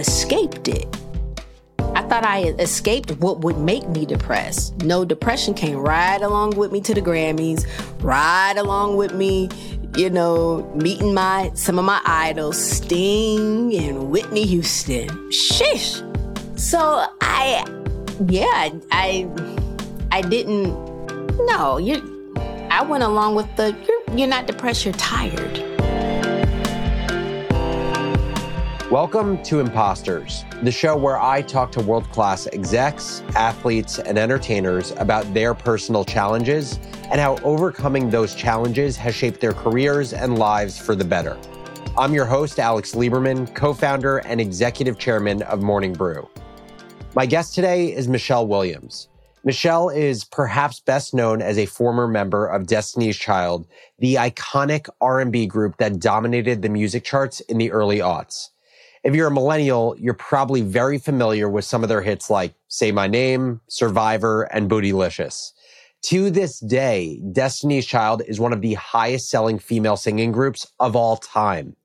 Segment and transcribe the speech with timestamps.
[0.00, 0.86] escaped it.
[1.94, 4.82] I thought I escaped what would make me depressed.
[4.82, 7.66] No, depression came right along with me to the Grammys,
[8.02, 9.48] right along with me,
[9.96, 15.30] you know, meeting my some of my idols, Sting and Whitney Houston.
[15.30, 16.02] Shish.
[16.56, 17.64] So I
[18.26, 19.28] yeah, I
[20.10, 20.72] I didn't
[21.46, 21.96] no, you
[22.70, 25.69] I went along with the you're, you're not depressed, you're tired.
[28.90, 34.90] Welcome to Imposters, the show where I talk to world class execs, athletes, and entertainers
[34.96, 40.76] about their personal challenges and how overcoming those challenges has shaped their careers and lives
[40.76, 41.38] for the better.
[41.96, 46.28] I'm your host, Alex Lieberman, co founder and executive chairman of Morning Brew.
[47.14, 49.08] My guest today is Michelle Williams.
[49.44, 53.68] Michelle is perhaps best known as a former member of Destiny's Child,
[54.00, 58.48] the iconic R&B group that dominated the music charts in the early aughts.
[59.02, 62.92] If you're a millennial, you're probably very familiar with some of their hits like Say
[62.92, 65.52] My Name, Survivor, and Bootylicious.
[66.02, 70.96] To this day, Destiny's Child is one of the highest selling female singing groups of
[70.96, 71.76] all time.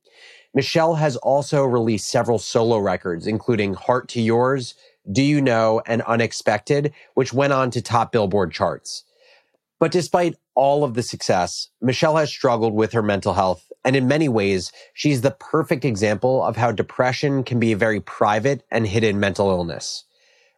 [0.53, 4.75] Michelle has also released several solo records, including Heart to Yours,
[5.09, 9.03] Do You Know, and Unexpected, which went on to top Billboard charts.
[9.79, 13.71] But despite all of the success, Michelle has struggled with her mental health.
[13.85, 18.01] And in many ways, she's the perfect example of how depression can be a very
[18.01, 20.05] private and hidden mental illness.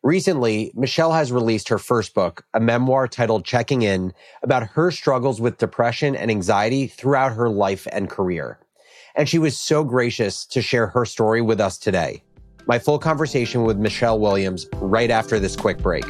[0.02, 5.42] Recently, Michelle has released her first book, a memoir titled Checking In, about her struggles
[5.42, 8.60] with depression and anxiety throughout her life and career.
[9.16, 12.24] And she was so gracious to share her story with us today.
[12.68, 16.06] My full conversation with Michelle Williams right after this quick break.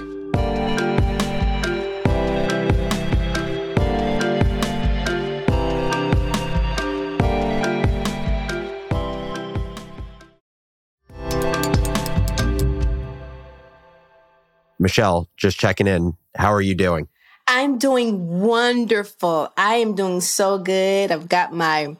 [14.80, 16.15] Michelle, just checking in.
[16.36, 17.08] How are you doing?
[17.48, 19.52] I'm doing wonderful.
[19.55, 21.11] I am doing so good.
[21.11, 21.95] I've got my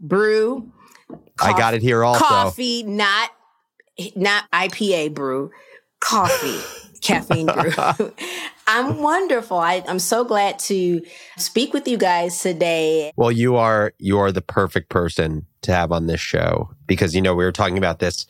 [0.00, 0.70] brew.
[1.40, 2.24] I got it here also.
[2.24, 3.30] Coffee, not
[4.14, 5.50] not IPA brew.
[6.00, 6.60] Coffee,
[7.00, 7.72] caffeine brew.
[8.68, 9.58] I'm wonderful.
[9.58, 11.00] I, I'm so glad to
[11.38, 13.12] speak with you guys today.
[13.16, 17.22] Well, you are you are the perfect person to have on this show because you
[17.22, 18.26] know we were talking about this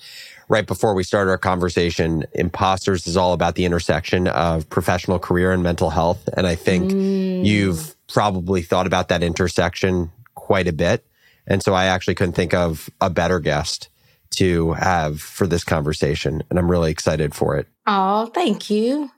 [0.48, 5.52] right before we started our conversation, Imposters is all about the intersection of professional career
[5.52, 6.28] and mental health.
[6.36, 7.44] And I think mm.
[7.44, 11.04] you've probably thought about that intersection quite a bit.
[11.46, 13.88] And so I actually couldn't think of a better guest
[14.30, 16.42] to have for this conversation.
[16.50, 17.66] And I'm really excited for it.
[17.86, 19.10] Oh, thank you.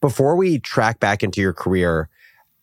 [0.00, 2.08] Before we track back into your career,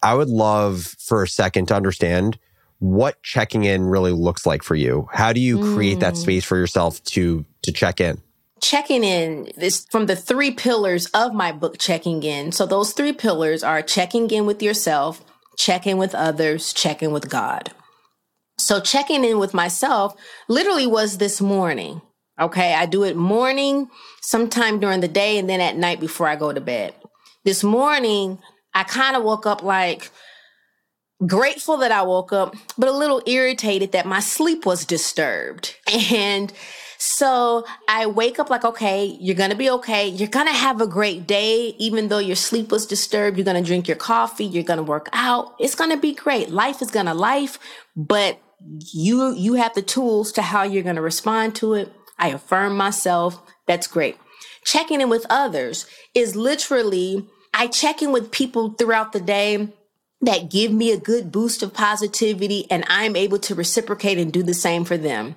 [0.02, 2.38] I would love for a second to understand
[2.80, 5.08] what checking in really looks like for you.
[5.12, 6.02] How do you create mm.
[6.02, 8.22] that space for yourself to to check in?
[8.62, 12.52] Checking in is from the three pillars of my book, Checking In.
[12.52, 15.24] So those three pillars are checking in with yourself,
[15.58, 17.72] checking with others, checking with God.
[18.58, 20.14] So checking in with myself
[20.50, 22.02] literally was this morning.
[22.40, 22.74] Okay.
[22.74, 23.90] I do it morning,
[24.22, 26.94] sometime during the day, and then at night before I go to bed.
[27.46, 28.40] This morning,
[28.74, 30.12] I kind of woke up like,
[31.26, 35.76] grateful that I woke up, but a little irritated that my sleep was disturbed.
[36.12, 36.52] And
[37.02, 40.10] so I wake up like, okay, you're going to be okay.
[40.10, 41.74] You're going to have a great day.
[41.78, 44.44] Even though your sleep was disturbed, you're going to drink your coffee.
[44.44, 45.56] You're going to work out.
[45.60, 46.50] It's going to be great.
[46.50, 47.58] Life is going to life,
[47.96, 48.42] but
[48.92, 51.90] you, you have the tools to how you're going to respond to it.
[52.18, 53.42] I affirm myself.
[53.66, 54.18] That's great.
[54.66, 59.70] Checking in with others is literally, I check in with people throughout the day
[60.22, 64.44] that give me a good boost of positivity and I'm able to reciprocate and do
[64.44, 65.36] the same for them.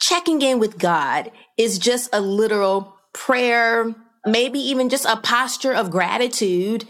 [0.00, 5.90] Checking in with God is just a literal prayer, maybe even just a posture of
[5.90, 6.86] gratitude.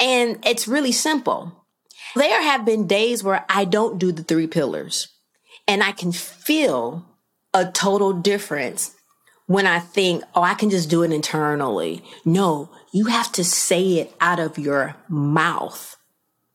[0.00, 1.66] And it's really simple.
[2.14, 5.08] There have been days where I don't do the three pillars
[5.68, 7.04] and I can feel
[7.52, 8.94] a total difference
[9.46, 12.02] when I think, oh, I can just do it internally.
[12.24, 15.96] No, you have to say it out of your mouth.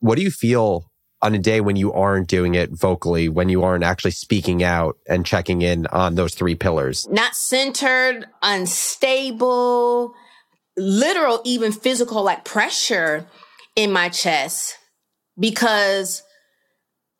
[0.02, 0.90] What do you feel
[1.22, 4.96] on a day when you aren't doing it vocally, when you aren't actually speaking out
[5.08, 7.06] and checking in on those three pillars?
[7.08, 10.12] Not centered, unstable,
[10.76, 13.28] literal, even physical, like pressure
[13.76, 14.76] in my chest
[15.38, 16.24] because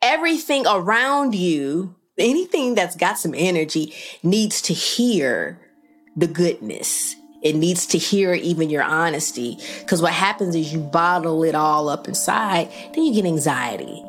[0.01, 3.93] everything around you, anything that's got some energy,
[4.23, 5.57] needs to hear
[6.17, 9.59] the goodness it needs to hear even your honesty.
[9.79, 14.03] Because what happens is you bottle it all up inside, then you get anxiety.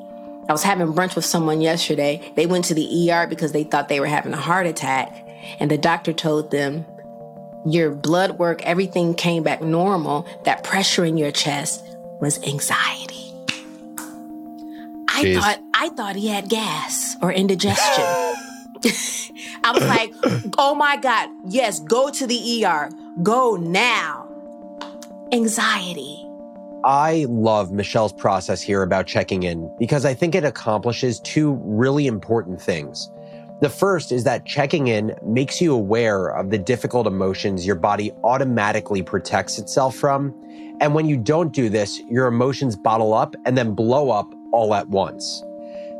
[0.48, 2.32] I was having brunch with someone yesterday.
[2.36, 5.12] They went to the ER because they thought they were having a heart attack.
[5.58, 6.86] And the doctor told them,
[7.66, 10.26] Your blood work, everything came back normal.
[10.44, 11.84] That pressure in your chest
[12.20, 13.32] was anxiety.
[15.08, 15.40] I Jeez.
[15.40, 18.04] thought I thought he had gas or indigestion.
[19.64, 20.12] I was like,
[20.58, 22.90] oh my God, yes, go to the ER.
[23.22, 24.28] Go now.
[25.32, 26.26] Anxiety.
[26.84, 32.08] I love Michelle's process here about checking in because I think it accomplishes two really
[32.08, 33.08] important things.
[33.60, 38.12] The first is that checking in makes you aware of the difficult emotions your body
[38.24, 40.34] automatically protects itself from.
[40.80, 44.74] And when you don't do this, your emotions bottle up and then blow up all
[44.74, 45.42] at once.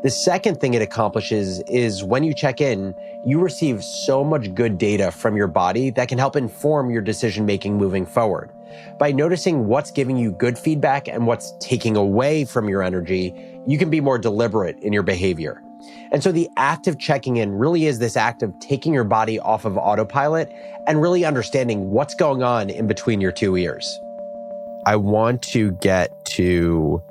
[0.05, 4.77] The second thing it accomplishes is when you check in, you receive so much good
[4.77, 8.51] data from your body that can help inform your decision making moving forward.
[8.99, 13.33] By noticing what's giving you good feedback and what's taking away from your energy,
[13.67, 15.62] you can be more deliberate in your behavior.
[16.12, 19.39] And so the act of checking in really is this act of taking your body
[19.39, 20.53] off of autopilot
[20.87, 23.99] and really understanding what's going on in between your two ears.
[24.85, 27.03] I want to get to,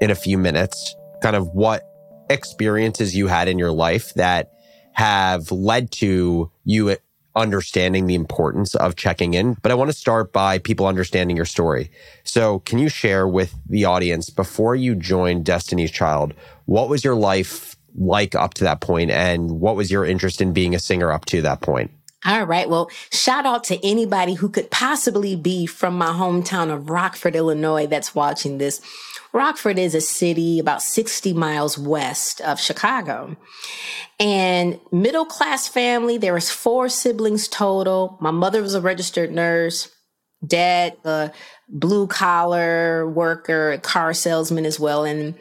[0.00, 1.86] in a few minutes, kind of what
[2.30, 4.52] experiences you had in your life that
[4.92, 6.96] have led to you
[7.36, 9.54] understanding the importance of checking in.
[9.62, 11.90] But I want to start by people understanding your story.
[12.24, 16.34] So, can you share with the audience before you joined Destiny's Child,
[16.64, 20.52] what was your life like up to that point and what was your interest in
[20.52, 21.90] being a singer up to that point?
[22.24, 22.68] All right.
[22.68, 27.86] Well, shout out to anybody who could possibly be from my hometown of Rockford, Illinois,
[27.86, 28.80] that's watching this.
[29.36, 33.36] Rockford is a city about 60 miles west of Chicago.
[34.18, 38.16] And middle class family, there was four siblings total.
[38.18, 39.94] My mother was a registered nurse,
[40.46, 41.32] dad, a
[41.68, 45.34] blue collar worker, car salesman as well, and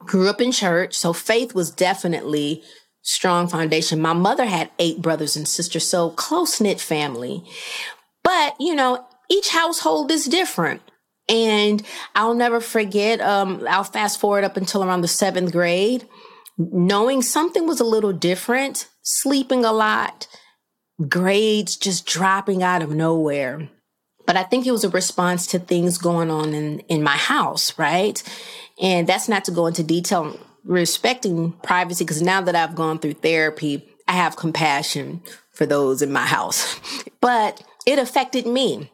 [0.00, 0.96] grew up in church.
[0.96, 2.64] So faith was definitely
[3.02, 4.02] strong foundation.
[4.02, 7.44] My mother had eight brothers and sisters, so close knit family.
[8.24, 10.82] But, you know, each household is different.
[11.30, 11.82] And
[12.16, 16.06] I'll never forget, um, I'll fast forward up until around the seventh grade,
[16.58, 20.26] knowing something was a little different, sleeping a lot,
[21.08, 23.70] grades just dropping out of nowhere.
[24.26, 27.78] But I think it was a response to things going on in, in my house,
[27.78, 28.22] right?
[28.82, 33.14] And that's not to go into detail respecting privacy, because now that I've gone through
[33.14, 35.22] therapy, I have compassion
[35.52, 36.80] for those in my house.
[37.20, 38.90] But it affected me.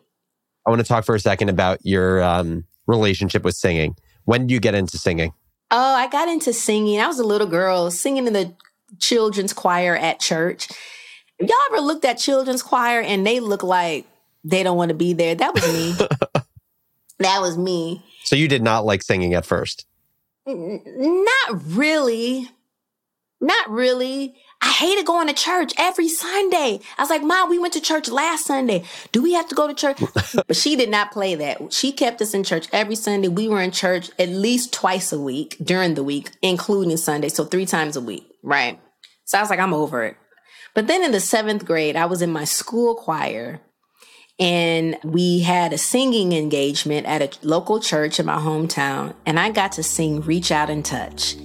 [0.66, 3.96] I want to talk for a second about your um, relationship with singing.
[4.24, 5.32] When did you get into singing?
[5.70, 7.00] Oh, I got into singing.
[7.00, 8.52] I was a little girl singing in the
[8.98, 10.68] children's choir at church.
[11.38, 14.06] Y'all ever looked at children's choir and they look like
[14.42, 15.34] they don't want to be there?
[15.34, 15.92] That was me.
[17.18, 18.04] that was me.
[18.24, 19.86] So you did not like singing at first.
[20.46, 22.48] N- Not really.
[23.40, 24.36] Not really.
[24.66, 26.80] I hated going to church every Sunday.
[26.98, 28.82] I was like, Mom, we went to church last Sunday.
[29.12, 30.00] Do we have to go to church?
[30.34, 31.72] but she did not play that.
[31.72, 33.28] She kept us in church every Sunday.
[33.28, 37.28] We were in church at least twice a week during the week, including Sunday.
[37.28, 38.80] So three times a week, right?
[39.24, 40.16] So I was like, I'm over it.
[40.74, 43.60] But then in the seventh grade, I was in my school choir
[44.40, 49.14] and we had a singing engagement at a local church in my hometown.
[49.26, 51.36] And I got to sing Reach Out and Touch.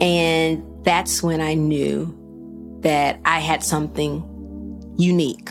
[0.00, 2.14] And that's when I knew
[2.80, 4.22] that I had something
[4.96, 5.50] unique.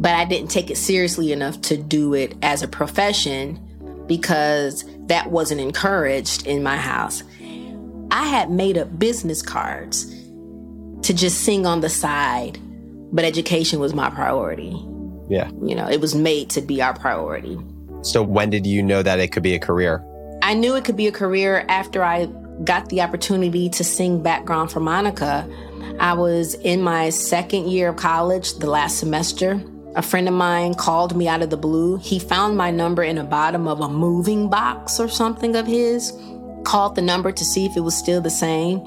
[0.00, 3.58] But I didn't take it seriously enough to do it as a profession
[4.06, 7.22] because that wasn't encouraged in my house.
[8.10, 10.06] I had made up business cards
[11.02, 12.58] to just sing on the side,
[13.12, 14.76] but education was my priority.
[15.28, 15.50] Yeah.
[15.62, 17.58] You know, it was made to be our priority.
[18.02, 20.04] So when did you know that it could be a career?
[20.42, 22.28] I knew it could be a career after I
[22.64, 25.48] got the opportunity to sing background for Monica.
[26.00, 29.62] I was in my second year of college, the last semester.
[29.96, 31.96] A friend of mine called me out of the blue.
[31.96, 36.12] He found my number in the bottom of a moving box or something of his,
[36.64, 38.78] called the number to see if it was still the same.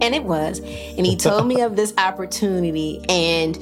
[0.00, 0.58] And it was.
[0.58, 3.04] And he told me of this opportunity.
[3.08, 3.56] And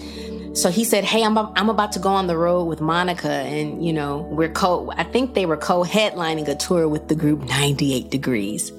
[0.57, 3.31] so he said, Hey, I'm, I'm about to go on the road with Monica.
[3.31, 7.15] And, you know, we're co, I think they were co headlining a tour with the
[7.15, 8.73] group 98 Degrees.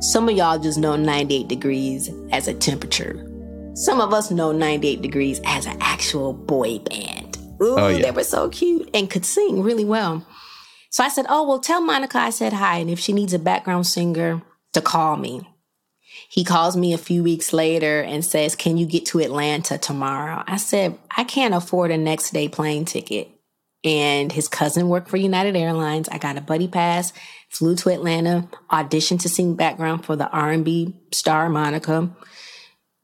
[0.00, 3.24] Some of y'all just know 98 degrees as a temperature.
[3.74, 7.36] Some of us know 98 degrees as an actual boy band.
[7.60, 8.02] Ooh, Oh, yeah.
[8.02, 10.24] they were so cute and could sing really well.
[10.90, 12.78] So I said, Oh, well, tell Monica I said hi.
[12.78, 14.42] And if she needs a background singer,
[14.74, 15.48] to call me.
[16.30, 20.44] He calls me a few weeks later and says, Can you get to Atlanta tomorrow?
[20.46, 23.28] I said, I can't afford a next day plane ticket.
[23.84, 26.08] And his cousin worked for United Airlines.
[26.08, 27.12] I got a buddy pass,
[27.48, 32.10] flew to Atlanta, auditioned to sing background for the R&B star Monica.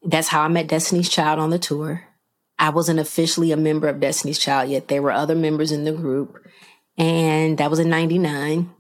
[0.03, 2.05] That's how I met Destiny's Child on the tour.
[2.59, 4.89] I wasn't officially a member of Destiny's Child yet.
[4.89, 6.37] There were other members in the group.
[6.97, 8.71] And that was in 99.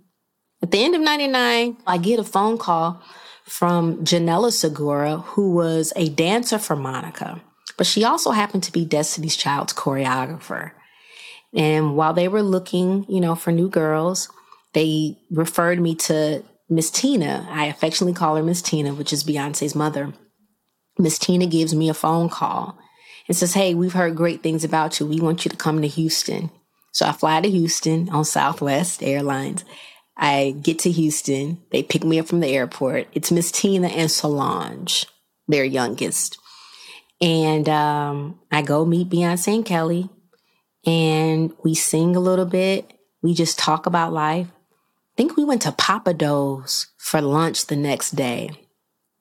[0.62, 3.02] At the end of 99, I get a phone call
[3.44, 7.42] from Janella Segura, who was a dancer for Monica,
[7.76, 10.72] but she also happened to be Destiny's Child's choreographer.
[11.54, 14.28] And while they were looking, you know, for new girls,
[14.72, 17.46] they referred me to Miss Tina.
[17.50, 20.12] I affectionately call her Miss Tina, which is Beyonce's mother.
[20.98, 22.78] Miss Tina gives me a phone call
[23.28, 25.06] and says, Hey, we've heard great things about you.
[25.06, 26.50] We want you to come to Houston.
[26.92, 29.64] So I fly to Houston on Southwest Airlines.
[30.16, 31.60] I get to Houston.
[31.70, 33.08] They pick me up from the airport.
[33.12, 35.06] It's Miss Tina and Solange,
[35.48, 36.38] their youngest.
[37.20, 40.08] And um, I go meet Beyonce and Kelly,
[40.86, 42.90] and we sing a little bit.
[43.22, 44.48] We just talk about life.
[44.50, 48.50] I think we went to Pappadeaux's for lunch the next day.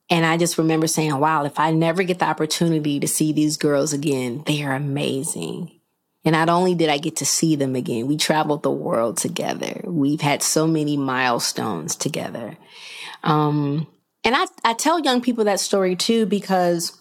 [0.09, 3.57] And I just remember saying, wow, if I never get the opportunity to see these
[3.57, 5.79] girls again, they are amazing.
[6.25, 9.81] And not only did I get to see them again, we traveled the world together.
[9.83, 12.57] We've had so many milestones together.
[13.23, 13.87] Um,
[14.23, 16.97] and I, I tell young people that story too because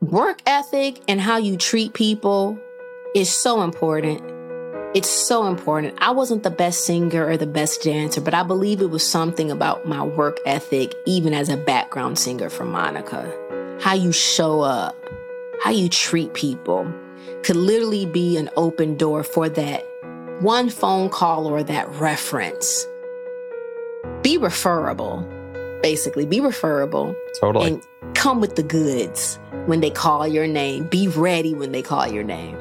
[0.00, 2.58] work ethic and how you treat people
[3.14, 4.22] is so important.
[4.94, 5.94] It's so important.
[5.98, 9.50] I wasn't the best singer or the best dancer, but I believe it was something
[9.50, 13.30] about my work ethic, even as a background singer for Monica.
[13.80, 14.96] How you show up,
[15.62, 16.92] how you treat people
[17.42, 19.86] could literally be an open door for that
[20.40, 22.86] one phone call or that reference.
[24.22, 25.26] Be referable,
[25.82, 27.16] basically, be referable.
[27.40, 27.66] Totally.
[27.66, 30.84] And come with the goods when they call your name.
[30.84, 32.56] Be ready when they call your name.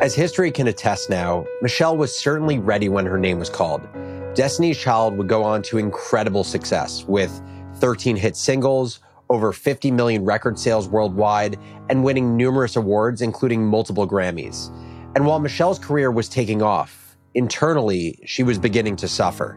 [0.00, 3.86] As history can attest now, Michelle was certainly ready when her name was called.
[4.34, 7.40] Destiny's Child would go on to incredible success with
[7.76, 8.98] 13 hit singles,
[9.30, 11.56] over 50 million record sales worldwide,
[11.88, 14.68] and winning numerous awards, including multiple Grammys.
[15.14, 19.56] And while Michelle's career was taking off, internally, she was beginning to suffer.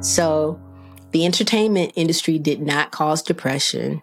[0.00, 0.60] So
[1.12, 4.02] the entertainment industry did not cause depression.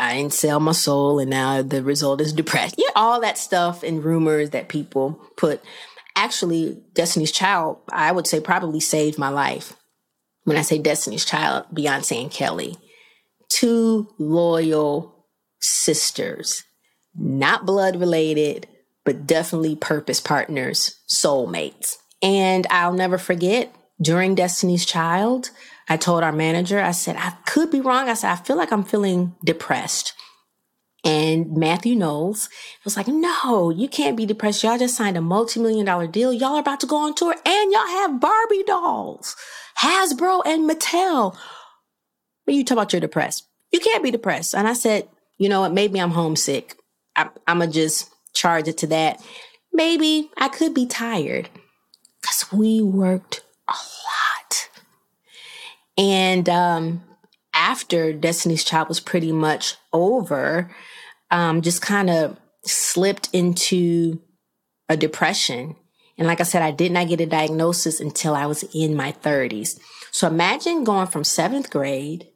[0.00, 2.76] I didn't sell my soul, and now the result is depressed.
[2.78, 5.62] Yeah, all that stuff and rumors that people put.
[6.16, 9.74] Actually, Destiny's Child, I would say, probably saved my life.
[10.44, 12.76] When I say Destiny's Child, Beyonce and Kelly
[13.48, 15.26] two loyal
[15.60, 16.64] sisters,
[17.14, 18.66] not blood related,
[19.04, 21.96] but definitely purpose partners, soulmates.
[22.22, 25.50] And I'll never forget during Destiny's Child,
[25.88, 28.08] I told our manager, I said, I could be wrong.
[28.08, 30.14] I said, I feel like I'm feeling depressed.
[31.04, 32.48] And Matthew Knowles
[32.84, 34.64] was like, No, you can't be depressed.
[34.64, 36.32] Y'all just signed a multi million dollar deal.
[36.32, 39.36] Y'all are about to go on tour and y'all have Barbie dolls,
[39.80, 41.36] Hasbro and Mattel.
[42.44, 43.46] But you talk about you're depressed.
[43.70, 44.54] You can't be depressed.
[44.54, 45.72] And I said, you know what?
[45.72, 46.76] Maybe I'm homesick.
[47.14, 49.22] I, I'm going to just charge it to that.
[49.72, 51.48] Maybe I could be tired
[52.20, 53.74] because we worked a.
[55.98, 57.02] And um,
[57.52, 60.70] after Destiny's Child was pretty much over,
[61.30, 64.20] um, just kind of slipped into
[64.88, 65.74] a depression.
[66.16, 69.12] And like I said, I did not get a diagnosis until I was in my
[69.12, 69.78] 30s.
[70.12, 72.28] So imagine going from seventh grade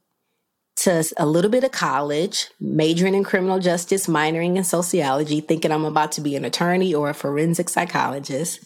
[0.77, 5.85] to a little bit of college, majoring in criminal justice, minoring in sociology, thinking I'm
[5.85, 8.61] about to be an attorney or a forensic psychologist,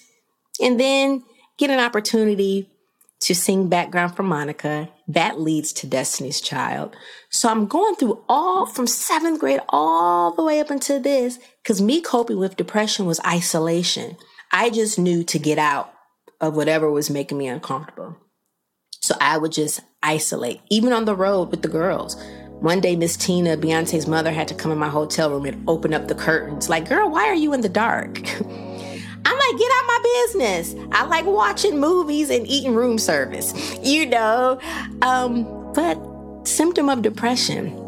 [0.60, 1.24] and then
[1.58, 2.70] get an opportunity
[3.20, 4.88] to sing background for Monica.
[5.08, 6.96] That leads to Destiny's Child.
[7.30, 11.80] So I'm going through all from seventh grade all the way up into this because
[11.80, 14.16] me coping with depression was isolation.
[14.52, 15.92] I just knew to get out
[16.40, 18.16] of whatever was making me uncomfortable.
[19.00, 22.16] So I would just isolate, even on the road with the girls.
[22.60, 25.92] One day, Miss Tina, Beyonce's mother, had to come in my hotel room and open
[25.92, 26.68] up the curtains.
[26.68, 28.16] Like, girl, why are you in the dark?
[28.40, 30.74] I'm like, get out my business.
[30.92, 34.60] I like watching movies and eating room service, you know.
[35.02, 35.44] Um,
[35.74, 35.98] but
[36.46, 37.82] symptom of depression.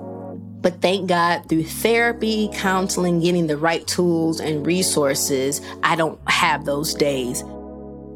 [0.61, 6.65] But thank God through therapy, counseling, getting the right tools and resources, I don't have
[6.65, 7.45] those days.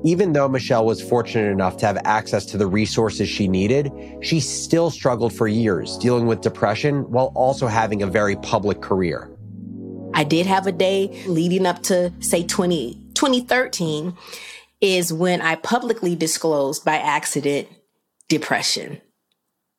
[0.05, 4.41] Even though Michelle was fortunate enough to have access to the resources she needed, she
[4.41, 9.32] still struggled for years dealing with depression while also having a very public career.
[10.15, 14.17] I did have a day leading up to, say, 20, 2013
[14.81, 17.69] is when I publicly disclosed by accident
[18.29, 19.01] depression.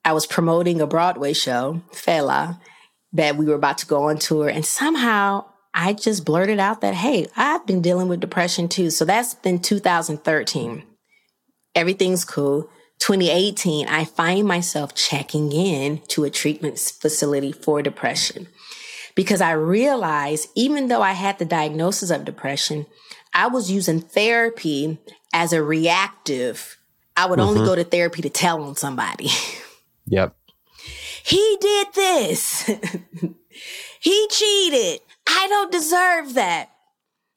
[0.06, 2.60] I was promoting a Broadway show, Fela,
[3.13, 6.94] that we were about to go on tour, and somehow I just blurted out that,
[6.94, 8.90] hey, I've been dealing with depression too.
[8.90, 10.84] So that's been 2013.
[11.75, 12.70] Everything's cool.
[13.00, 18.48] 2018, I find myself checking in to a treatment facility for depression.
[19.15, 22.86] Because I realized even though I had the diagnosis of depression,
[23.34, 25.00] I was using therapy
[25.34, 26.77] as a reactive.
[27.15, 27.50] I would mm-hmm.
[27.50, 29.29] only go to therapy to tell on somebody.
[30.05, 30.36] Yep.
[31.24, 32.63] he did this.
[34.01, 35.00] he cheated.
[35.25, 36.72] I don't deserve that.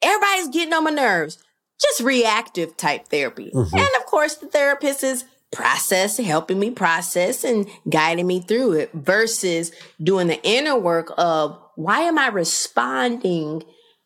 [0.03, 1.39] Everybody's getting on my nerves.
[1.81, 3.53] Just reactive type therapy.
[3.55, 3.77] Mm-hmm.
[3.77, 8.91] And of course, the therapist is process, helping me process and guiding me through it
[8.93, 9.73] versus
[10.03, 13.63] doing the inner work of why am I responding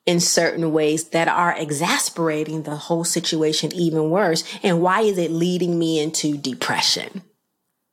[0.07, 4.45] in certain ways that are exasperating the whole situation even worse?
[4.63, 7.23] And why is it leading me into depression?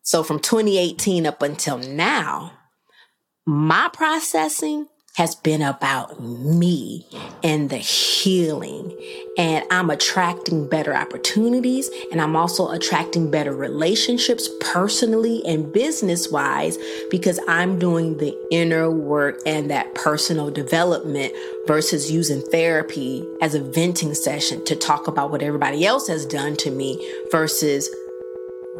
[0.02, 2.54] So from 2018 up until now,
[3.46, 4.88] my processing
[5.18, 7.04] has been about me
[7.44, 8.96] and the healing.
[9.36, 16.78] And I'm attracting better opportunities and I'm also attracting better relationships personally and business wise
[17.10, 21.34] because I'm doing the inner work and that personal development
[21.66, 26.56] versus using therapy as a venting session to talk about what everybody else has done
[26.58, 26.96] to me
[27.32, 27.90] versus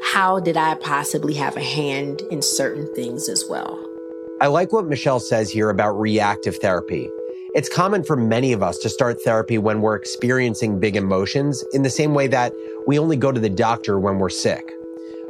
[0.04, 3.97] how did I possibly have a hand in certain things as well.
[4.40, 7.10] I like what Michelle says here about reactive therapy.
[7.56, 11.82] It's common for many of us to start therapy when we're experiencing big emotions in
[11.82, 12.54] the same way that
[12.86, 14.72] we only go to the doctor when we're sick.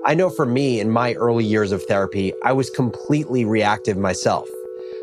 [0.05, 4.49] I know for me, in my early years of therapy, I was completely reactive myself.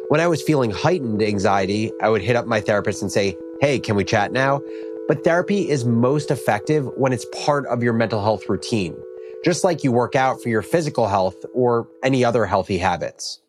[0.09, 3.79] When I was feeling heightened anxiety, I would hit up my therapist and say, Hey,
[3.79, 4.61] can we chat now?
[5.09, 8.95] But therapy is most effective when it's part of your mental health routine,
[9.47, 13.41] just like you work out for your physical health or any other healthy habits.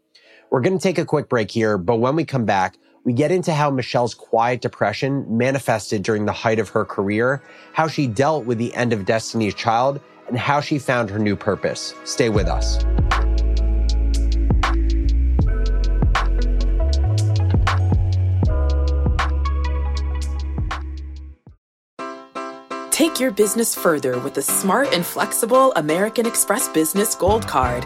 [0.52, 3.32] We're going to take a quick break here, but when we come back, we get
[3.32, 8.46] into how Michelle's quiet depression manifested during the height of her career, how she dealt
[8.46, 11.94] with the end of Destiny's Child, and how she found her new purpose.
[12.04, 12.84] Stay with us.
[22.92, 27.86] Take your business further with the smart and flexible American Express Business Gold Card.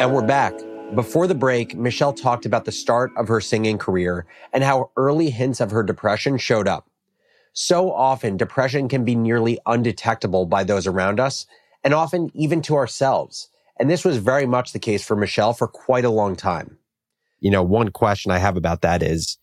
[0.00, 0.54] And we're back.
[0.94, 5.28] Before the break, Michelle talked about the start of her singing career and how early
[5.28, 6.88] hints of her depression showed up.
[7.52, 11.44] So often, depression can be nearly undetectable by those around us,
[11.84, 13.50] and often even to ourselves.
[13.78, 16.78] And this was very much the case for Michelle for quite a long time.
[17.40, 19.36] You know, one question I have about that is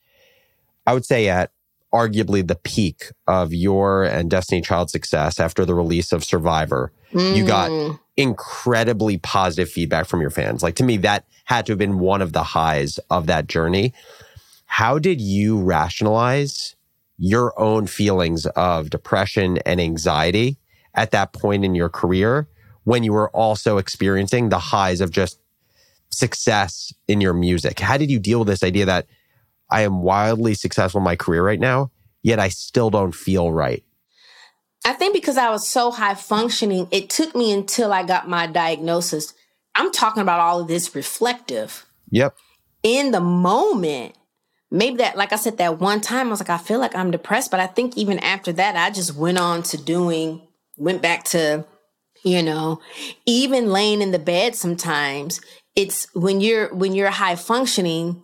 [0.87, 1.51] I would say at
[1.93, 7.35] arguably the peak of your and Destiny Child success after the release of Survivor, mm.
[7.35, 10.63] you got mm incredibly positive feedback from your fans.
[10.63, 13.93] Like to me, that had to have been one of the highs of that journey.
[14.65, 16.75] How did you rationalize
[17.17, 20.57] your own feelings of depression and anxiety
[20.95, 22.47] at that point in your career
[22.83, 25.39] when you were also experiencing the highs of just
[26.09, 27.79] success in your music?
[27.79, 29.05] How did you deal with this idea that
[29.69, 31.91] I am wildly successful in my career right now,
[32.23, 33.83] yet I still don't feel right?
[34.85, 38.47] I think because I was so high functioning, it took me until I got my
[38.47, 39.33] diagnosis.
[39.75, 41.85] I'm talking about all of this reflective.
[42.09, 42.35] Yep.
[42.83, 44.15] In the moment,
[44.71, 47.11] maybe that, like I said, that one time I was like, I feel like I'm
[47.11, 47.51] depressed.
[47.51, 51.65] But I think even after that, I just went on to doing, went back to,
[52.23, 52.79] you know,
[53.25, 55.41] even laying in the bed sometimes.
[55.75, 58.23] It's when you're, when you're high functioning,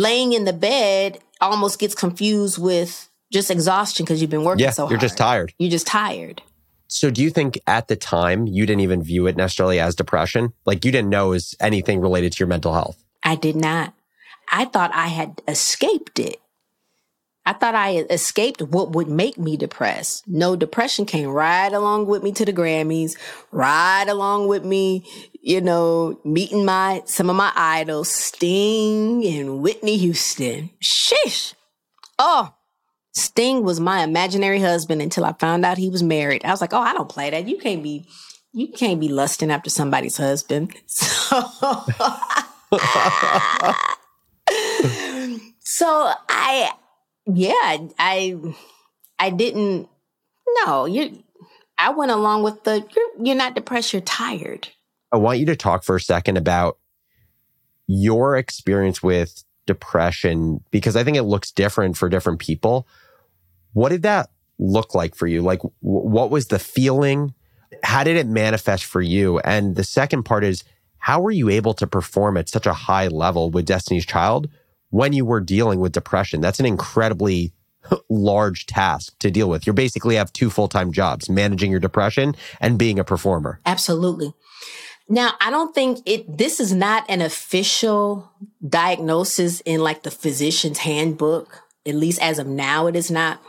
[0.00, 4.70] laying in the bed almost gets confused with just exhaustion because you've been working yeah,
[4.70, 4.90] so hard.
[4.90, 5.54] You're just tired.
[5.58, 6.42] You're just tired.
[6.88, 10.52] So do you think at the time you didn't even view it necessarily as depression?
[10.66, 13.02] Like you didn't know it was anything related to your mental health?
[13.22, 13.94] I did not.
[14.50, 16.41] I thought I had escaped it.
[17.44, 20.28] I thought I escaped what would make me depressed.
[20.28, 23.18] No, depression came right along with me to the Grammys,
[23.50, 25.04] right along with me,
[25.40, 30.70] you know, meeting my, some of my idols, Sting and Whitney Houston.
[30.80, 31.54] Shish.
[32.16, 32.54] Oh,
[33.12, 36.44] Sting was my imaginary husband until I found out he was married.
[36.44, 37.48] I was like, oh, I don't play that.
[37.48, 38.06] You can't be,
[38.52, 40.74] you can't be lusting after somebody's husband.
[40.86, 41.40] So,
[45.60, 46.72] so I,
[47.26, 48.36] yeah, I,
[49.18, 49.88] I didn't.
[50.64, 51.22] No, you.
[51.78, 52.86] I went along with the.
[52.94, 53.92] You're, you're not depressed.
[53.92, 54.68] You're tired.
[55.12, 56.78] I want you to talk for a second about
[57.86, 62.86] your experience with depression, because I think it looks different for different people.
[63.72, 65.42] What did that look like for you?
[65.42, 67.34] Like, w- what was the feeling?
[67.82, 69.38] How did it manifest for you?
[69.40, 70.64] And the second part is,
[70.98, 74.48] how were you able to perform at such a high level with Destiny's Child
[74.92, 76.40] when you were dealing with depression?
[76.40, 77.52] That's an incredibly
[78.08, 79.66] large task to deal with.
[79.66, 83.58] You basically have two full time jobs, managing your depression and being a performer.
[83.66, 84.34] Absolutely.
[85.08, 88.30] Now, I don't think it, this is not an official
[88.66, 91.62] diagnosis in like the physician's handbook.
[91.84, 93.42] At least as of now, it is not.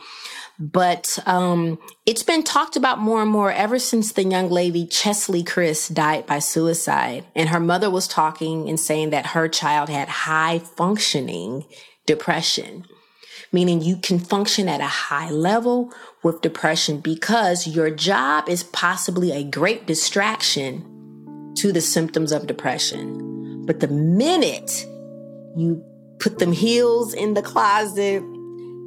[0.59, 5.43] But um, it's been talked about more and more ever since the young lady Cheslie
[5.43, 7.25] Kryst died by suicide.
[7.35, 11.65] And her mother was talking and saying that her child had high functioning
[12.05, 12.85] depression
[13.53, 19.31] meaning you can function at a high level with depression because your job is possibly
[19.31, 23.63] a great distraction to the symptoms of depression.
[23.65, 24.85] But the minute
[25.55, 25.85] you
[26.19, 28.23] put them heels in the closet,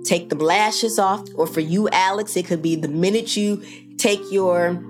[0.06, 3.62] take the lashes off, or for you, Alex, it could be the minute you
[3.98, 4.82] take your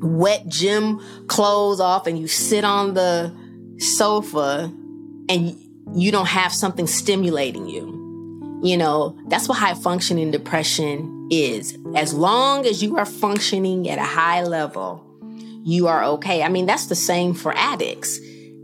[0.00, 3.34] wet gym clothes off and you sit on the
[3.78, 4.72] sofa
[5.28, 5.56] and
[5.94, 7.92] you don't have something stimulating you.
[8.62, 11.76] You know, that's what high functioning depression is.
[11.94, 15.04] As long as you are functioning at a high level,
[15.64, 16.42] you are okay.
[16.42, 18.18] I mean, that's the same for addicts.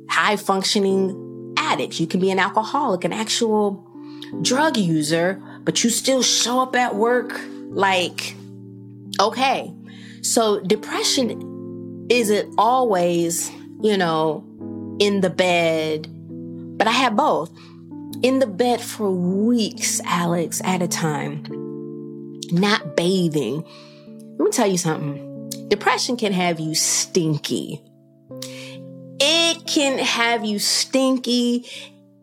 [0.08, 2.00] High functioning addicts.
[2.00, 3.86] You can be an alcoholic, an actual
[4.42, 8.34] drug user, but you still show up at work like,
[9.20, 9.72] okay.
[10.20, 14.44] So depression isn't always, you know,
[14.98, 16.08] in the bed,
[16.76, 17.56] but I have both
[18.20, 21.44] in the bed for weeks, Alex, at a time,
[22.50, 23.62] not bathing.
[24.38, 25.50] Let me tell you something.
[25.68, 27.80] Depression can have you stinky.
[29.20, 31.64] It can have you stinky.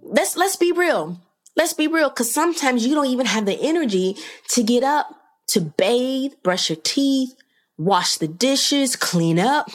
[0.02, 1.22] Let's let's be real.
[1.58, 4.16] Let's be real cuz sometimes you don't even have the energy
[4.50, 5.08] to get up,
[5.48, 7.36] to bathe, brush your teeth,
[7.78, 9.70] wash the dishes, clean up.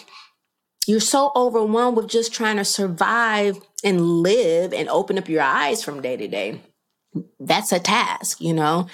[0.87, 5.83] You're so overwhelmed with just trying to survive and live and open up your eyes
[5.83, 6.61] from day to day.
[7.39, 8.87] That's a task, you know.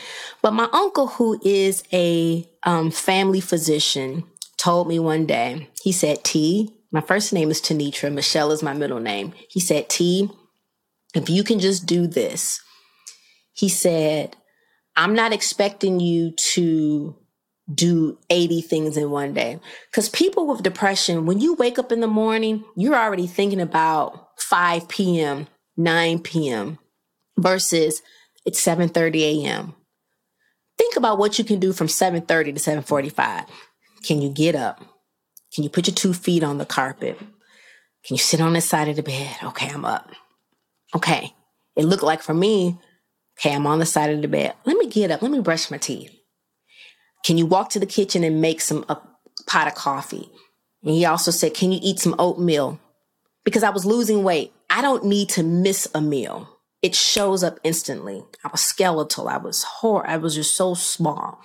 [0.43, 4.25] But my uncle, who is a um, family physician,
[4.57, 8.73] told me one day, he said, T, my first name is Tenitra, Michelle is my
[8.73, 9.35] middle name.
[9.49, 10.31] He said, T,
[11.15, 12.61] if you can just do this,
[13.59, 14.37] he said,
[14.95, 17.17] I'm not expecting you to
[17.75, 19.59] do 80 things in one day.
[19.91, 24.41] Because people with depression, when you wake up in the morning, you're already thinking about
[24.41, 26.79] 5 p.m., 9 p.m.
[27.37, 28.01] versus
[28.47, 29.75] it's 7:30 a.m.
[30.77, 33.47] Think about what you can do from 7:30 to 7:45.
[34.05, 34.81] Can you get up?
[35.53, 37.19] Can you put your two feet on the carpet?
[37.19, 39.37] Can you sit on the side of the bed?
[39.43, 40.11] Okay, I'm up.
[40.95, 41.35] Okay.
[41.77, 42.79] It looked like for me,
[43.39, 44.55] okay, I'm on the side of the bed.
[44.65, 45.23] Let me get up.
[45.23, 46.15] Let me brush my teeth.
[47.25, 49.01] Can you walk to the kitchen and make some a
[49.47, 50.31] pot of coffee?
[50.83, 52.81] And he also said, Can you eat some oatmeal?
[53.45, 54.53] Because I was losing weight.
[54.71, 56.49] I don't need to miss a meal.
[56.83, 58.23] It shows up instantly.
[58.45, 59.29] I was skeletal.
[59.29, 60.09] I was hor.
[60.09, 61.41] I was just so small.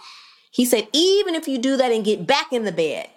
[0.51, 3.08] He said, even if you do that and get back in the bed,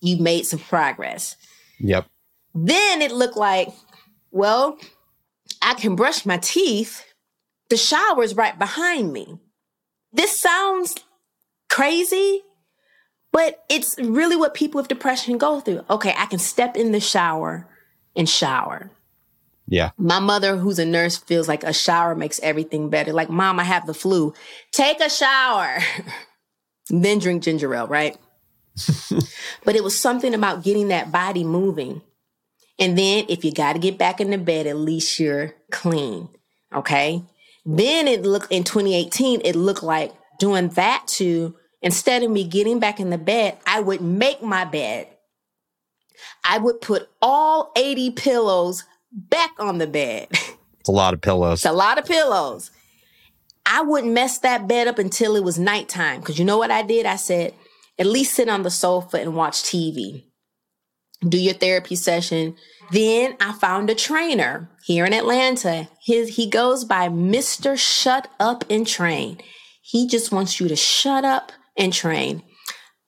[0.00, 1.36] you made some progress.
[1.80, 2.06] Yep.
[2.54, 3.68] Then it looked like,
[4.30, 4.78] well,
[5.60, 7.04] I can brush my teeth.
[7.72, 9.38] The shower is right behind me.
[10.12, 10.94] This sounds
[11.70, 12.42] crazy,
[13.32, 15.82] but it's really what people with depression go through.
[15.88, 17.66] Okay, I can step in the shower
[18.14, 18.90] and shower.
[19.66, 19.92] Yeah.
[19.96, 23.14] My mother, who's a nurse, feels like a shower makes everything better.
[23.14, 24.34] Like, mom, I have the flu.
[24.72, 25.78] Take a shower.
[26.90, 28.18] then drink ginger ale, right?
[29.64, 32.02] but it was something about getting that body moving.
[32.78, 36.28] And then if you got to get back in the bed, at least you're clean.
[36.74, 37.24] Okay.
[37.64, 42.78] Then it looked in 2018, it looked like doing that to Instead of me getting
[42.78, 45.08] back in the bed, I would make my bed.
[46.44, 50.28] I would put all 80 pillows back on the bed.
[50.78, 51.58] It's a lot of pillows.
[51.58, 52.72] It's a lot of pillows.
[53.64, 56.18] I wouldn't mess that bed up until it was nighttime.
[56.18, 57.06] Because you know what I did?
[57.06, 57.54] I said,
[57.98, 60.24] at least sit on the sofa and watch TV.
[61.26, 62.56] Do your therapy session.
[62.90, 65.88] Then I found a trainer here in Atlanta.
[66.04, 67.78] His, he goes by Mr.
[67.78, 69.38] Shut Up and Train.
[69.82, 72.42] He just wants you to shut up and train.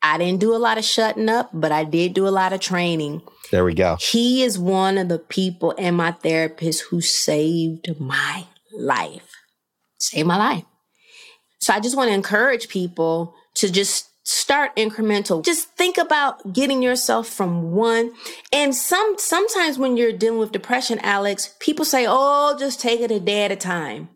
[0.02, 2.60] I didn't do a lot of shutting up, but I did do a lot of
[2.60, 3.22] training.
[3.50, 3.96] There we go.
[4.00, 8.46] He is one of the people and my therapist who saved my
[8.76, 9.30] life.
[9.98, 10.64] Saved my life.
[11.60, 15.44] So I just want to encourage people to just start incremental.
[15.44, 18.12] Just think about getting yourself from one.
[18.52, 23.10] And some, sometimes when you're dealing with depression, Alex, people say, Oh, just take it
[23.10, 24.08] a day at a time.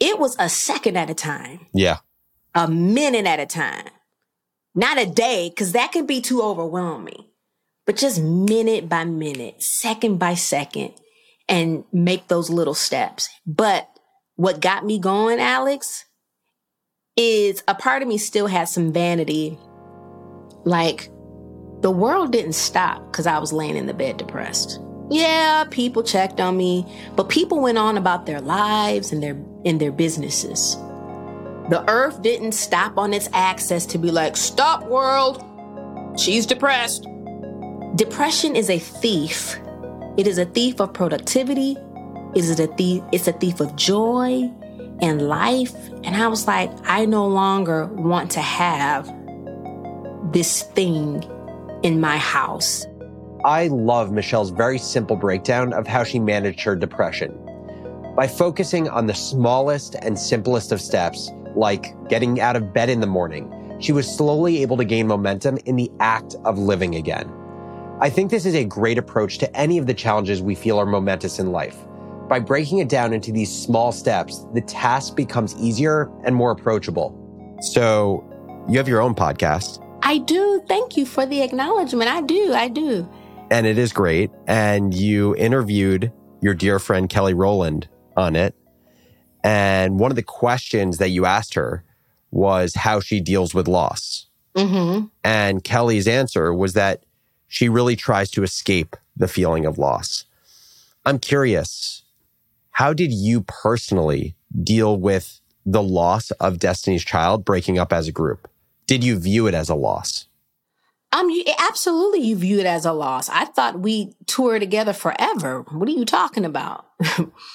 [0.00, 1.66] It was a second at a time.
[1.74, 1.98] Yeah.
[2.54, 3.88] A minute at a time.
[4.74, 7.24] Not a day, because that can be too overwhelming,
[7.86, 10.92] but just minute by minute, second by second,
[11.48, 13.30] and make those little steps.
[13.46, 13.88] But
[14.34, 16.04] what got me going, Alex,
[17.16, 19.58] is a part of me still has some vanity.
[20.64, 21.10] Like,
[21.80, 24.80] the world didn't stop because I was laying in the bed depressed.
[25.10, 29.78] Yeah, people checked on me, but people went on about their lives and their in
[29.78, 30.76] their businesses.
[31.70, 35.44] The earth didn't stop on its axis to be like, "Stop world.
[36.18, 37.06] She's depressed."
[37.94, 39.58] Depression is a thief.
[40.16, 41.76] It is a thief of productivity.
[42.34, 44.50] It is a thief it's a thief of joy
[45.00, 45.74] and life.
[46.04, 49.12] And I was like, I no longer want to have
[50.32, 51.24] this thing
[51.82, 52.86] in my house.
[53.44, 57.38] I love Michelle's very simple breakdown of how she managed her depression.
[58.16, 63.00] By focusing on the smallest and simplest of steps, like getting out of bed in
[63.00, 67.30] the morning, she was slowly able to gain momentum in the act of living again.
[68.00, 70.86] I think this is a great approach to any of the challenges we feel are
[70.86, 71.76] momentous in life.
[72.28, 77.14] By breaking it down into these small steps, the task becomes easier and more approachable.
[77.60, 78.24] So,
[78.68, 79.82] you have your own podcast.
[80.02, 80.62] I do.
[80.68, 82.10] Thank you for the acknowledgement.
[82.10, 82.52] I do.
[82.52, 83.08] I do
[83.50, 84.30] and it is great.
[84.46, 88.54] And you interviewed your dear friend Kelly Rowland on it.
[89.42, 91.84] And one of the questions that you asked her
[92.30, 94.26] was how she deals with loss.
[94.54, 95.06] Mm-hmm.
[95.22, 97.04] And Kelly's answer was that
[97.46, 100.24] she really tries to escape the feeling of loss.
[101.04, 102.02] I'm curious,
[102.76, 108.12] how did you personally deal with the loss of Destiny's Child breaking up as a
[108.12, 108.50] group?
[108.86, 110.26] Did you view it as a loss?
[111.10, 113.30] Um, you, absolutely, you view it as a loss.
[113.30, 115.62] I thought we toured together forever.
[115.70, 116.84] What are you talking about?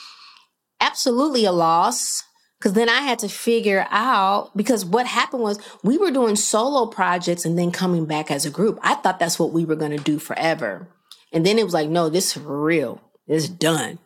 [0.82, 2.24] absolutely a loss.
[2.58, 6.88] Because then I had to figure out, because what happened was we were doing solo
[6.88, 8.80] projects and then coming back as a group.
[8.82, 10.88] I thought that's what we were going to do forever.
[11.32, 13.00] And then it was like, no, this is real.
[13.28, 14.00] It's done.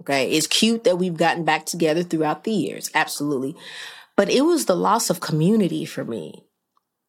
[0.00, 0.30] Okay.
[0.30, 2.90] It's cute that we've gotten back together throughout the years.
[2.94, 3.56] Absolutely.
[4.16, 6.46] But it was the loss of community for me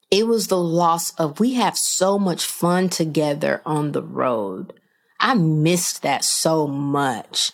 [0.10, 4.74] it was the loss of we have so much fun together on the road.
[5.20, 7.52] I missed that so much.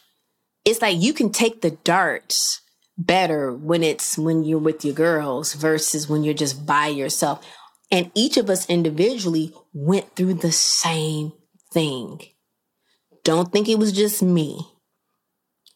[0.66, 2.62] It's like you can take the darts
[2.98, 7.46] better when it's when you're with your girls versus when you're just by yourself.
[7.92, 11.34] And each of us individually went through the same
[11.72, 12.22] thing.
[13.24, 14.68] Don't think it was just me.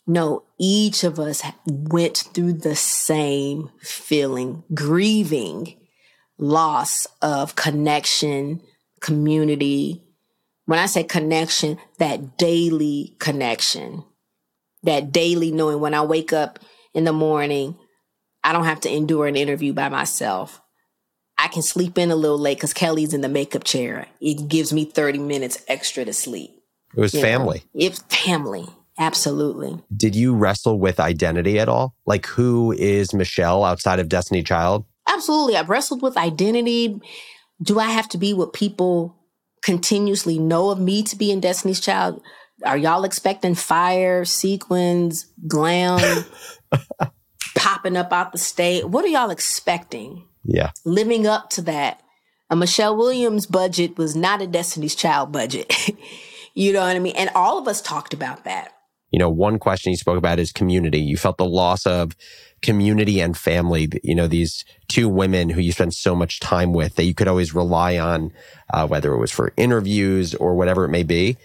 [0.07, 5.77] No, each of us went through the same feeling, grieving
[6.37, 8.61] loss of connection,
[9.01, 10.03] community.
[10.65, 14.03] When I say connection, that daily connection,
[14.83, 16.59] that daily knowing when I wake up
[16.93, 17.77] in the morning,
[18.43, 20.61] I don't have to endure an interview by myself.
[21.37, 24.07] I can sleep in a little late because Kelly's in the makeup chair.
[24.19, 26.51] It gives me 30 minutes extra to sleep.
[26.95, 27.63] It was you family.
[27.73, 28.67] Know, it's family.
[28.99, 29.79] Absolutely.
[29.95, 31.93] Did you wrestle with identity at all?
[32.05, 34.85] Like, who is Michelle outside of Destiny Child?
[35.07, 35.55] Absolutely.
[35.55, 36.99] I've wrestled with identity.
[37.61, 39.15] Do I have to be what people
[39.63, 42.21] continuously know of me to be in Destiny's Child?
[42.65, 46.25] Are y'all expecting fire, sequins, glam
[47.55, 48.89] popping up out the state?
[48.89, 50.25] What are y'all expecting?
[50.43, 50.71] Yeah.
[50.85, 52.01] Living up to that.
[52.49, 55.71] A Michelle Williams budget was not a Destiny's Child budget.
[56.55, 57.15] you know what I mean?
[57.15, 58.73] And all of us talked about that.
[59.11, 60.99] You know, one question you spoke about is community.
[60.99, 62.15] You felt the loss of
[62.61, 66.95] community and family, you know, these two women who you spend so much time with
[66.95, 68.33] that you could always rely on,
[68.73, 71.37] uh, whether it was for interviews or whatever it may be.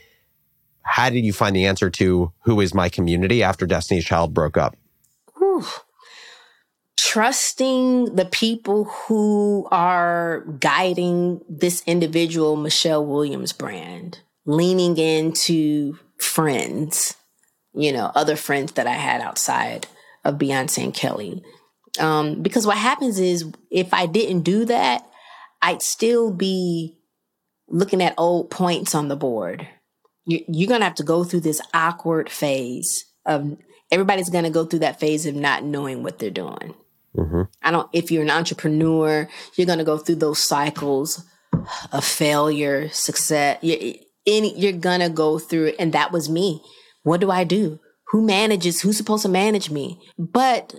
[0.82, 4.56] How did you find the answer to who is my community after Destiny's Child broke
[4.56, 4.76] up?
[5.38, 5.64] Whew.
[6.96, 17.14] Trusting the people who are guiding this individual Michelle Williams brand, leaning into friends,
[17.74, 19.86] you know, other friends that I had outside
[20.24, 21.42] of Beyonce and Kelly.
[21.98, 25.06] Um, because what happens is if I didn't do that,
[25.60, 26.98] I'd still be
[27.68, 29.66] looking at old points on the board.
[30.24, 33.56] You're going to have to go through this awkward phase of
[33.90, 36.74] everybody's going to go through that phase of not knowing what they're doing.
[37.16, 37.42] Mm-hmm.
[37.62, 41.24] I don't, if you're an entrepreneur, you're going to go through those cycles
[41.92, 43.58] of failure, success.
[43.62, 45.76] You're, you're going to go through it.
[45.78, 46.62] And that was me.
[47.02, 47.78] What do I do?
[48.12, 49.98] who manages, who's supposed to manage me.
[50.18, 50.74] But,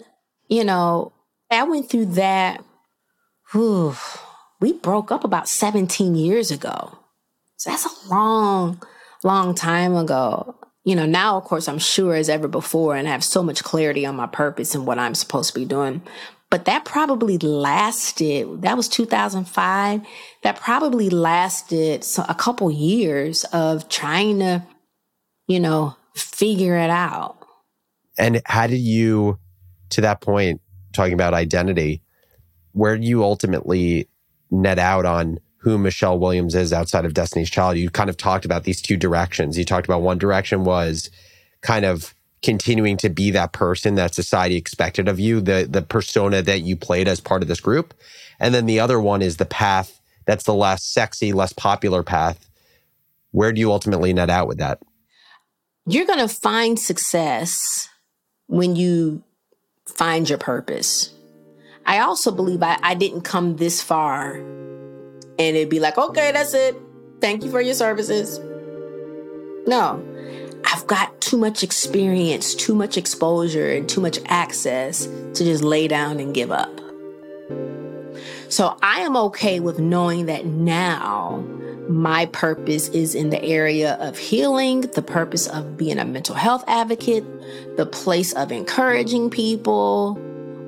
[0.48, 1.12] you know,
[1.50, 2.64] I went through that
[3.52, 3.96] whew,
[4.62, 6.98] we broke up about 17 years ago.
[7.58, 8.82] So that's a long,
[9.24, 10.56] long time ago.
[10.84, 13.64] You know, now, of course, I'm sure as ever before and I have so much
[13.64, 16.04] clarity on my purpose and what I'm supposed to be doing.
[16.52, 20.02] But that probably lasted, that was 2005.
[20.44, 24.64] That probably lasted a couple years of trying to,
[25.48, 27.38] you know, figure it out.
[28.18, 29.40] And how did you,
[29.90, 30.62] to that point,
[30.94, 32.02] talking about identity,
[32.74, 34.08] where do you ultimately
[34.52, 37.78] net out on who Michelle Williams is outside of Destiny's Child?
[37.78, 39.58] You kind of talked about these two directions.
[39.58, 41.10] You talked about one direction was
[41.62, 46.42] kind of continuing to be that person that society expected of you, the the persona
[46.42, 47.94] that you played as part of this group.
[48.40, 52.50] And then the other one is the path that's the less sexy, less popular path.
[53.32, 54.80] Where do you ultimately net out with that?
[55.86, 57.90] You're going to find success
[58.48, 59.22] when you
[59.86, 61.14] find your purpose.
[61.86, 66.54] I also believe I, I didn't come this far and it'd be like, okay, that's
[66.54, 66.78] it.
[67.20, 68.40] Thank you for your services.
[69.68, 70.02] No,
[70.66, 75.90] I've got too much experience, too much exposure, and too much access to just lay
[75.90, 76.80] down and give up.
[78.48, 81.44] So I am okay with knowing that now
[81.90, 86.64] my purpose is in the area of healing, the purpose of being a mental health
[86.68, 87.26] advocate,
[87.78, 90.16] the place of encouraging people,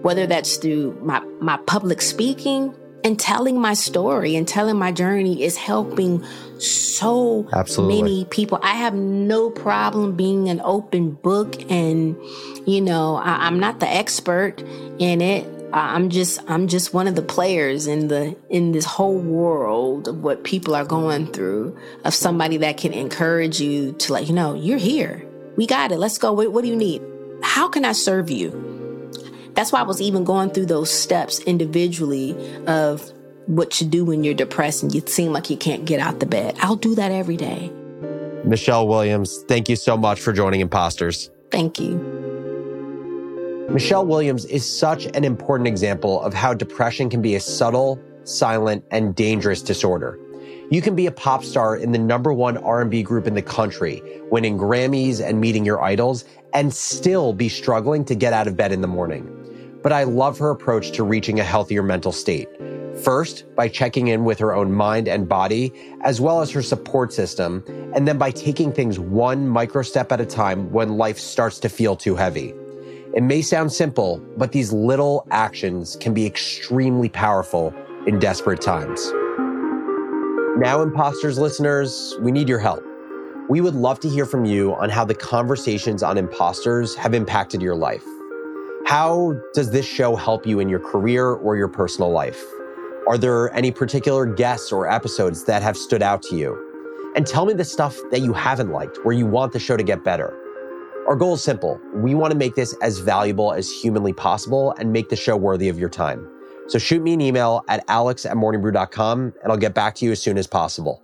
[0.01, 2.73] whether that's through my, my public speaking
[3.04, 6.23] and telling my story and telling my journey is helping
[6.58, 8.01] so Absolutely.
[8.01, 8.60] many people.
[8.63, 12.17] I have no problem being an open book and,
[12.65, 14.62] you know, I, I'm not the expert
[14.97, 15.45] in it.
[15.76, 20.24] I'm just I'm just one of the players in the in this whole world of
[20.24, 24.54] what people are going through of somebody that can encourage you to let you know
[24.54, 25.28] you're here.
[25.58, 25.98] We got it.
[25.98, 26.32] Let's go.
[26.32, 27.02] What, what do you need?
[27.44, 29.12] How can I serve you?
[29.54, 33.12] That's why I was even going through those steps individually of
[33.48, 36.26] what to do when you're depressed and you seem like you can't get out the
[36.26, 36.56] bed.
[36.62, 37.70] I'll do that every day.
[38.46, 41.30] Michelle Williams, thank you so much for joining Imposters.
[41.52, 42.35] Thank you.
[43.76, 48.86] Michelle Williams is such an important example of how depression can be a subtle, silent,
[48.90, 50.18] and dangerous disorder.
[50.72, 54.02] You can be a pop star in the number one R&B group in the country,
[54.32, 58.72] winning Grammys and meeting your idols, and still be struggling to get out of bed
[58.72, 59.30] in the morning.
[59.84, 62.48] But I love her approach to reaching a healthier mental state.
[63.04, 67.12] First, by checking in with her own mind and body, as well as her support
[67.12, 67.62] system,
[67.94, 71.68] and then by taking things one micro step at a time when life starts to
[71.68, 72.54] feel too heavy.
[73.15, 77.73] It may sound simple, but these little actions can be extremely powerful
[78.06, 79.10] in desperate times.
[80.58, 82.84] Now, imposters listeners, we need your help.
[83.47, 87.62] We would love to hear from you on how the conversations on imposters have impacted
[87.62, 88.04] your life.
[88.86, 92.43] How does this show help you in your career or your personal life?
[93.08, 97.13] Are there any particular guests or episodes that have stood out to you?
[97.15, 99.84] And tell me the stuff that you haven't liked, where you want the show to
[99.84, 100.38] get better.
[101.08, 101.80] Our goal is simple.
[101.94, 105.70] We want to make this as valuable as humanly possible and make the show worthy
[105.70, 106.28] of your time.
[106.68, 110.12] So shoot me an email at alex at morningbrew.com and I'll get back to you
[110.12, 111.04] as soon as possible.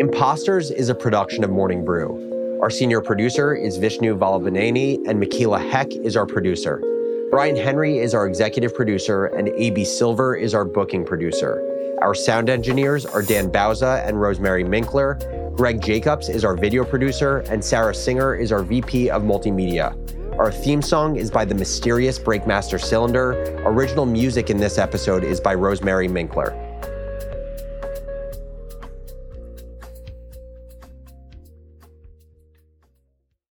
[0.00, 2.58] Imposters is a production of Morning Brew.
[2.60, 6.82] Our senior producer is Vishnu Valavaneni and Michaela Heck is our producer.
[7.30, 11.62] Brian Henry is our executive producer and AB Silver is our booking producer.
[12.02, 15.18] Our sound engineers are Dan Bauza and Rosemary Minkler.
[15.54, 19.94] Greg Jacobs is our video producer, and Sarah Singer is our VP of Multimedia.
[20.38, 23.32] Our theme song is by the mysterious Breakmaster Cylinder.
[23.66, 26.69] Original music in this episode is by Rosemary Minkler.